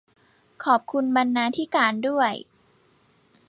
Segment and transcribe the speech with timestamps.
[0.63, 2.33] ขอบคุณบรรณาธิการด้วย